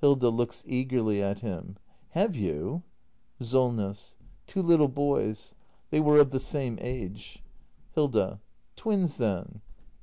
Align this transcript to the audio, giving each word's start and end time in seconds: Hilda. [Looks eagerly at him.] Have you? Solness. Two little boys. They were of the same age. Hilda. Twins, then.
Hilda. 0.00 0.30
[Looks 0.30 0.62
eagerly 0.66 1.22
at 1.22 1.40
him.] 1.40 1.76
Have 2.12 2.34
you? 2.34 2.82
Solness. 3.42 4.16
Two 4.46 4.62
little 4.62 4.88
boys. 4.88 5.52
They 5.90 6.00
were 6.00 6.18
of 6.18 6.30
the 6.30 6.40
same 6.40 6.78
age. 6.80 7.42
Hilda. 7.94 8.40
Twins, 8.74 9.18
then. 9.18 9.60